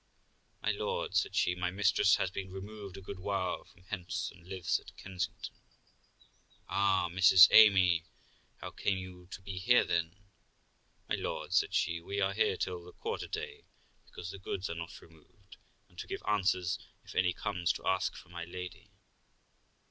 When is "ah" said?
6.67-7.07